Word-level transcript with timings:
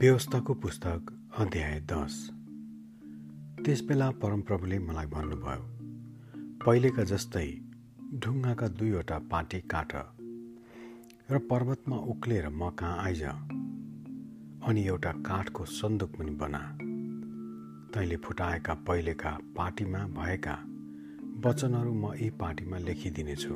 व्यवस्थाको 0.00 0.54
पुस्तक 0.54 1.10
अध्याय 1.38 1.80
दस। 1.80 2.14
त्यसबेला 3.64 4.10
परमप्रभुले 4.10 4.78
मलाई 4.78 5.06
भन्नुभयो 5.06 5.62
पहिलेका 6.66 7.04
जस्तै 7.04 7.44
ढुङ्गाका 8.14 8.68
दुईवटा 8.68 9.18
पाटी 9.18 9.60
काट 9.60 9.92
र 11.30 11.38
पर्वतमा 11.38 11.96
उक्लेर 11.96 12.48
म 12.48 12.70
कहाँ 12.70 12.98
आइज? 13.04 13.22
अनि 14.68 14.82
एउटा 14.86 15.12
काठको 15.12 15.64
सन्दुक 15.64 16.10
पनि 16.10 16.30
बना। 16.30 16.60
तैँले 17.94 18.16
फुटाएका 18.16 18.74
पहिलेका 18.74 19.30
पार्टीमा 19.56 19.98
भएका 19.98 20.56
वचनहरू 21.46 21.94
म 21.94 22.12
यी 22.14 22.30
पार्टीमा 22.30 22.78
लेखिदिनेछु। 22.78 23.54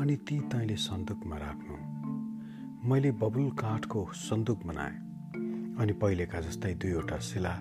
अनि 0.00 0.16
ती 0.16 0.40
तैँले 0.40 0.76
सन्दुकमा 0.76 1.36
राख्नु। 1.36 1.76
मैले 2.88 3.12
बबुल 3.12 3.50
काठको 3.50 4.06
सन्दुक 4.12 4.66
बनाएँ। 4.66 5.09
अनि 5.80 5.92
पहिलेका 5.92 6.40
जस्तै 6.40 6.72
दुईवटा 6.76 7.18
शिला 7.24 7.54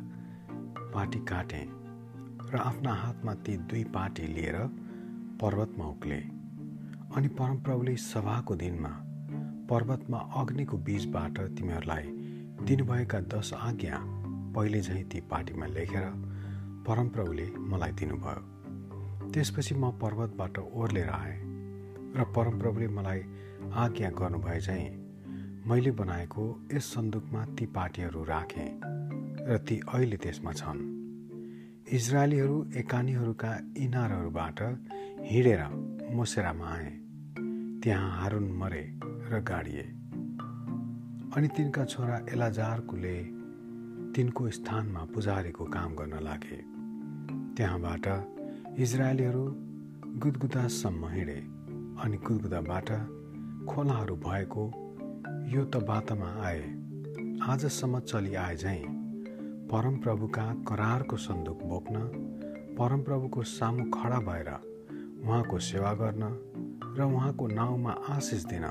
पाटी 0.94 1.20
काटेँ 1.26 1.68
र 2.52 2.58
आफ्ना 2.60 2.94
हातमा 2.94 3.34
ती 3.46 3.56
दुई 3.70 3.84
पाटी 3.96 4.28
लिएर 4.28 4.58
पर्वतमा 5.42 5.86
उक्ले। 5.86 6.20
अनि 7.16 7.28
परमप्रभुले 7.40 7.96
सभाको 7.96 8.56
दिनमा 8.56 8.90
पर्वतमा 9.70 10.20
अग्निको 10.36 10.78
बीचबाट 10.78 11.40
तिमीहरूलाई 11.58 12.04
दिनुभएका 12.68 13.20
दस 13.34 13.54
आज्ञा 13.54 13.98
पहिले 14.56 14.82
झैँ 14.82 15.04
ती 15.04 15.20
पार्टीमा 15.32 15.66
लेखेर 15.66 16.06
परमप्रभुले 16.88 17.48
मलाई 17.72 17.92
दिनुभयो। 18.00 19.32
त्यसपछि 19.32 19.76
म 19.76 19.92
पर्वतबाट 20.02 20.58
ओर्लेर 20.60 21.10
आएँ 21.10 21.38
र 22.18 22.32
परमप्रभुले 22.36 22.88
मलाई 23.00 23.22
आज्ञा 23.76 24.10
गर्नुभए 24.20 24.60
चाहिँ 24.60 24.99
मैले 25.70 25.92
बनाएको 25.92 26.44
यस 26.74 26.84
सन्दुकमा 26.84 27.46
ती 27.46 27.66
पार्टीहरू 27.66 28.24
राखेँ 28.24 28.82
र 29.48 29.58
ती 29.58 29.80
अहिले 29.94 30.18
त्यसमा 30.18 30.52
छन्। 30.52 30.80
इजरायलीहरू 31.94 32.72
एकानीहरूका 32.76 33.52
इनारहरूबाट 33.78 34.60
हिँडेर 35.22 35.62
मोसेरामा 36.14 36.66
आए। 36.66 36.90
त्यहाँ 37.84 38.10
हारुन 38.12 38.52
मरे 38.52 39.00
र 39.30 39.42
गाडिए। 39.42 39.86
अनि 41.38 41.48
तिनका 41.48 41.86
छोरा 41.86 42.18
एलाजारकुले 42.34 43.18
तिनको 44.16 44.50
स्थानमा 44.50 45.06
पुजारीको 45.06 45.66
काम 45.66 45.96
गर्न 45.96 46.20
लागे। 46.24 46.60
त्यहाँबाट 47.56 48.06
इजरायलीहरू 48.80 49.46
गुदगुदासम्म 50.18 51.06
हिँडे 51.06 51.40
अनि 52.02 52.18
गुदगुदाबाट 52.18 52.90
खोलाहरू 53.70 54.16
भएको 54.16 54.89
यो 55.50 55.64
त 55.66 55.76
बाटोमा 55.84 56.28
आए। 56.46 56.62
आजसम्म 57.44 58.00
चलिआए 58.02 58.56
झैँ 58.56 58.82
परमप्रभुका 59.72 60.44
करारको 60.68 61.18
सन्दुक 61.18 61.64
बोक्न 61.64 62.02
परमप्रभुको 62.78 63.44
सामु 63.44 63.86
खडा 63.92 64.20
भएर 64.28 64.50
उहाँको 65.26 65.60
सेवा 65.60 65.94
गर्न 65.94 66.24
र 66.98 67.04
उहाँको 67.06 67.48
नाउँमा 67.50 67.94
आशिष 68.10 68.44
दिन 68.46 68.66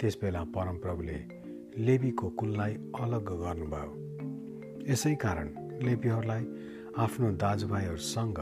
त्यसबेला 0.00 0.44
परमप्रभुले 0.54 1.18
लेबीको 1.78 2.30
कुललाई 2.30 2.74
अलग 3.02 3.34
गर्नुभयो। 3.42 3.92
यसै 4.92 5.14
कारण 5.16 5.48
लेबीहरूलाई 5.82 6.44
आफ्नो 6.98 7.30
दाजुभाइहरूसँग 7.42 8.40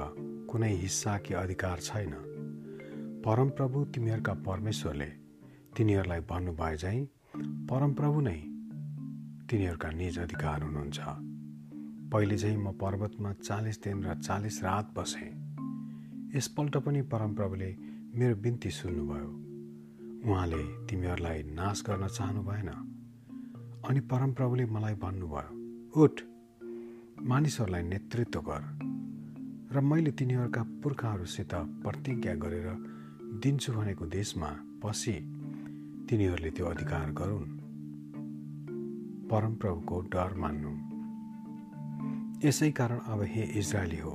कुनै 0.50 0.72
हिस्सा 0.76 1.18
कि 1.18 1.34
अधिकार 1.34 1.78
छैन। 1.80 2.14
परमप्रभु 3.24 3.84
तिमीहरूका 3.94 4.34
परमेश्वरले 4.44 5.10
तिनीहरूलाई 5.76 6.20
भन्नुभए 6.30 6.76
झैँ 6.76 7.06
परमप्रभु 7.42 8.20
नै 8.20 8.38
तिनीहरूका 9.50 9.90
निज 9.90 10.18
अधिकार 10.18 10.62
हुनुहुन्छ। 10.62 10.98
पहिले 12.12 12.38
चाहिँ 12.38 12.56
म 12.56 12.72
पर्वतमा 12.72 13.32
चालिस 13.32 13.82
दिन 13.82 14.04
र 14.04 14.14
चालिस 14.14 14.62
रात 14.62 14.94
बसेँ। 14.96 15.30
यसपल्ट 16.36 16.76
पनि 16.76 17.02
परमप्रभुले 17.02 17.76
मेरो 18.14 18.36
बिन्ती 18.36 18.70
सुन्नुभयो। 18.70 19.30
उहाँले 20.30 20.86
तिमीहरूलाई 20.86 21.42
नाश 21.42 21.82
गर्न 21.86 22.06
चाहनु 22.08 22.42
भएन। 22.42 22.68
अनि 23.88 24.00
परमप्रभुले 24.00 24.64
मलाई 24.66 24.94
भन्नुभयो 24.94 26.02
उठ 26.02 26.20
मानिसहरूलाई 27.22 27.82
नेतृत्व 27.82 28.40
गर 28.40 28.62
र 29.72 29.80
मैले 29.80 30.10
तिनीहरूका 30.10 30.62
पुर्खाहरूसित 30.62 31.54
प्रतिज्ञा 31.54 32.34
गरेर 32.34 32.68
दिन्छु 33.42 33.72
भनेको 33.72 34.06
देशमा 34.06 34.50
पसी 34.82 35.35
तिनीहरूले 36.08 36.50
त्यो 36.50 36.66
अधिकार 36.66 37.10
गरून्। 37.10 37.54
परमप्रभुको 39.30 39.96
डर 40.12 40.34
मान्नु 40.34 40.72
यसै 42.44 42.70
कारण 42.70 42.98
अब 43.12 43.22
हे 43.22 43.42
इजरायली 43.60 43.98
हो 43.98 44.12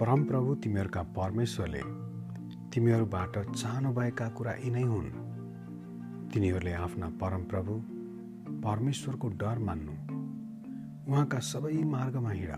परमप्रभु 0.00 0.54
तिमीहरूका 0.54 1.02
परमेश्वरले 1.18 1.82
तिमीहरूबाट 2.72 3.38
चाहनुभएका 3.52 4.26
कुरा 4.36 4.52
यिनै 4.64 4.82
हुन्। 4.82 5.08
तिनीहरूले 6.28 6.72
आफ्ना 6.72 7.08
परमप्रभु 7.22 7.74
परमेश्वरको 8.60 9.28
डर 9.40 9.58
मान्नु। 9.68 9.94
उहाँका 11.08 11.38
सबै 11.52 11.72
मार्गमा 11.94 12.30
हिँड। 12.30 12.52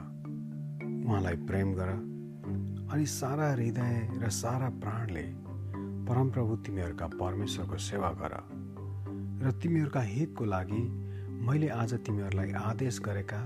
उहाँलाई 1.07 1.37
प्रेम 1.47 1.69
गर 1.75 1.91
अनि 2.93 3.07
सारा 3.15 3.47
हृदय 3.53 3.97
र 4.23 4.29
सारा 4.35 4.69
प्राणले 4.83 5.27
परमप्रभु 6.09 6.57
तिमीहरूका 6.57 7.07
परमेश्वरको 7.07 7.77
सेवा 7.79 8.11
गर। 8.13 8.35
र 9.43 9.51
तिमीहरूका 9.53 10.01
हितको 10.01 10.45
लागि 10.45 10.83
मैले 11.41 11.69
आज 11.69 11.95
तिमीहरूलाई 11.95 12.53
आदेश 12.53 12.99
गरेका 13.01 13.39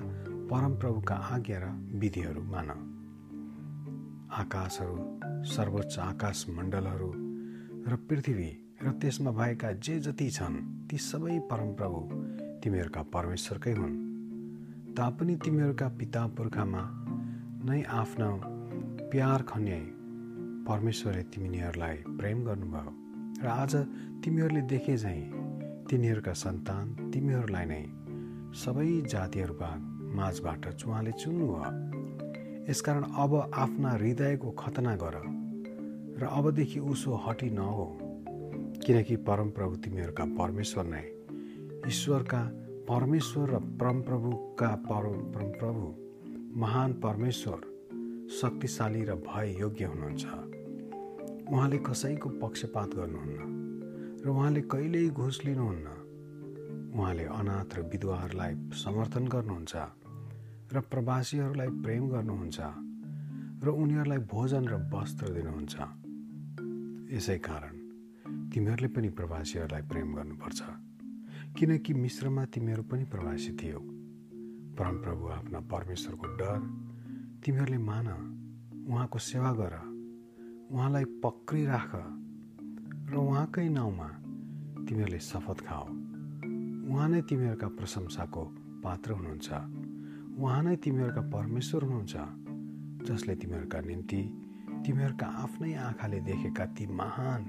परमप्रभुका 0.50 1.14
आज्ञा 1.14 1.58
र 1.58 1.66
विधिहरू 1.94 2.42
मान। 2.42 2.70
आकाशहरू 4.32 4.96
सर्वोच्च 5.44 5.98
आकाश 5.98 6.46
मण्डलहरू 6.48 7.10
र 7.86 7.96
पृथ्वी 8.08 8.50
र 8.82 8.92
त्यसमा 8.92 9.30
भएका 9.30 9.72
जे 9.72 9.98
जति 10.00 10.30
छन् 10.30 10.56
ती 10.90 10.98
सबै 10.98 11.38
परमप्रभु 11.50 12.00
तिमीहरूका 12.62 13.02
परमेश्वरकै 13.02 13.72
हुन्। 13.72 13.94
तापनि 14.96 15.36
तिमीहरूका 15.36 15.88
पिता 15.88 16.26
पुर्खामा 16.26 16.82
नै 17.64 17.82
आफ्नो 17.82 18.30
प्यार 19.10 19.42
खन्याई 19.42 19.86
परमेश्वरले 20.68 21.22
तिमीहरूलाई 21.32 21.96
प्रेम 22.18 22.38
गर्नुभयो 22.44 22.90
र 23.42 23.46
आज 23.46 23.74
तिमीहरूले 24.24 24.62
देखे 24.68 24.96
झैँ 24.96 25.22
तिनीहरूका 25.90 26.32
सन्तान 26.32 26.86
तिमीहरूलाई 27.12 27.66
नै 27.66 27.84
सबै 28.62 28.88
जातिहरूका 29.08 29.70
माझबाट 30.18 30.68
चुवाले 30.80 31.12
चुन्नुभयो। 31.12 31.70
यसकारण 32.70 33.04
अब 33.16 33.32
आफ्ना 33.54 33.90
हृदयको 33.90 34.50
खतना 34.58 34.94
गर 34.96 35.16
र 36.20 36.28
अबदेखि 36.30 36.80
उसो 36.92 37.14
हटी 37.26 37.50
नहो 37.50 37.86
किनकि 38.84 39.16
परमप्रभु 39.28 39.76
तिमीहरूका 39.76 40.24
परमेश्वर 40.40 40.84
नै 40.84 41.04
ईश्वरका 41.88 42.42
परमेश्वर 42.90 43.50
र 43.50 43.62
परमप्रभुका 43.80 44.70
पर 44.84 45.08
परमप्रभु 45.34 45.86
महान 46.60 46.92
परमेश्वर 47.00 47.66
शक्तिशाली 48.40 49.02
र 49.04 49.14
भय 49.24 49.56
योग्य 49.60 49.84
हुनुहुन्छ। 49.84 50.47
उहाँले 51.52 51.78
कसैको 51.78 52.28
पक्षपात 52.28 52.88
गर्नुहुन्न 52.94 54.20
र 54.24 54.28
उहाँले 54.28 54.60
कहिल्यै 54.60 55.08
घुस 55.08 55.44
लिनुहुन्न। 55.44 55.88
उहाँले 56.94 57.24
अनाथ 57.24 57.78
र 57.78 57.80
विधवाहरूलाई 57.82 58.54
समर्थन 58.72 59.28
गर्नुहुन्छ 59.28 59.76
र 60.72 60.80
प्रवासीहरूलाई 60.80 61.68
प्रेम 61.68 62.08
गर्नुहुन्छ 62.08 62.58
र 63.64 63.68
उनीहरूलाई 63.68 64.18
भोजन 64.18 64.64
र 64.68 64.74
वस्त्र 64.92 65.28
दिनुहुन्छ। 65.28 65.76
यसै 67.16 67.38
कारण 67.38 67.74
तिमीहरूले 68.50 68.88
पनि 68.88 69.08
प्रवासीहरूलाई 69.08 69.82
प्रेम 69.82 70.14
गर्नुपर्छ। 70.14 70.62
किनकि 71.56 71.94
मिश्रमा 71.94 72.44
तिमीहरू 72.44 72.82
पनि 72.82 73.04
प्रवासी 73.04 73.52
थियौ। 73.52 73.80
परमप्रभु 74.76 75.28
आफ्ना 75.28 75.60
परमेश्वरको 75.60 76.26
डर 76.26 76.58
तिमीहरूले 77.44 77.78
मान 77.78 78.06
उहाँको 78.88 79.18
सेवा 79.18 79.52
गर। 79.52 79.87
उहाँलाई 80.68 81.04
पक्रिराख 81.24 81.90
र 83.08 83.14
उहाँकै 83.16 83.68
नाउँमा 83.68 84.08
तिमीहरूले 84.84 85.18
शपथ 85.18 85.58
खाऊ 85.64 85.86
उहाँ 86.88 87.08
नै 87.08 87.20
तिमीहरूका 87.24 87.68
प्रशंसाको 87.68 88.42
पात्र 88.84 89.12
हुनुहुन्छ। 89.12 89.48
उहाँ 90.38 90.62
नै 90.62 90.76
तिमीहरूका 90.76 91.22
परमेश्वर 91.32 91.80
हुनुहुन्छ 91.84 92.16
जसले 93.08 93.34
तिमीहरूका 93.34 93.80
निम्ति 93.80 94.20
तिमीहरूका 94.84 95.26
आफ्नै 95.42 95.72
आँखाले 95.88 96.20
देखेका 96.20 96.64
ती 96.76 96.86
महान 96.92 97.40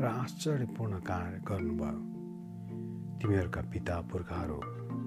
र 0.00 0.04
आश्चर्यपूर्ण 0.04 0.94
कार्य 1.00 1.40
गर्नुभयो। 1.44 2.00
तिमीहरूका 3.20 3.60
पिता 3.72 4.00
पुर्खाहरू 4.08 4.58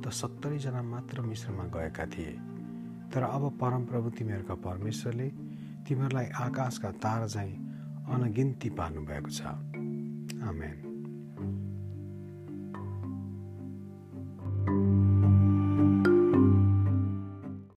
त 0.01 0.13
सत्तरीजना 0.13 0.81
मात्र 0.83 1.21
मिश्रमा 1.21 1.65
गएका 1.73 2.05
थिए 2.05 2.33
तर 3.09 3.21
अब 3.25 3.43
परमप्रभु 3.57 4.09
तिमीहरूका 4.09 4.55
परमेश्वरले 4.61 5.29
तिमीहरूलाई 5.87 6.25
आकाशका 6.25 6.91
तारा 6.91 7.27
चाहिँ 7.27 7.55
अनगिन्ती 8.11 8.69
पार्नुभएको 8.69 9.29
छ। 9.29 9.41
आमेन। 10.43 10.96